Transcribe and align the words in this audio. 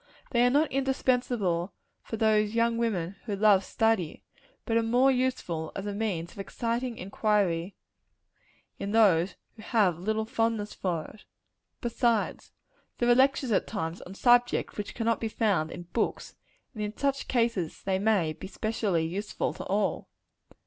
They 0.31 0.43
are 0.43 0.49
not 0.49 0.71
indispensable 0.71 1.73
to 2.09 2.17
those 2.17 2.55
young 2.55 2.79
women 2.79 3.17
who 3.25 3.35
love 3.35 3.63
study; 3.63 4.23
but 4.65 4.75
are 4.75 4.81
more 4.81 5.11
useful 5.11 5.71
as 5.75 5.85
a 5.85 5.93
means 5.93 6.31
of 6.31 6.39
exciting 6.39 6.97
inquiry 6.97 7.75
in 8.79 8.93
those 8.93 9.35
who 9.55 9.61
have 9.61 9.93
very 9.93 10.05
little 10.05 10.25
fondness 10.25 10.73
for 10.73 11.05
it. 11.05 11.25
Besides, 11.81 12.51
there 12.97 13.09
are 13.09 13.13
lectures, 13.13 13.51
at 13.51 13.67
times, 13.67 14.01
on 14.01 14.15
subjects 14.15 14.75
which 14.75 14.95
cannot 14.95 15.19
be 15.19 15.27
found 15.29 15.69
in 15.69 15.83
books; 15.93 16.33
and 16.73 16.81
in 16.81 16.97
such 16.97 17.27
cases 17.27 17.83
they 17.83 17.99
may 17.99 18.33
be 18.33 18.47
specially 18.47 19.05
useful 19.05 19.53
to 19.53 19.63
all. 19.65 20.09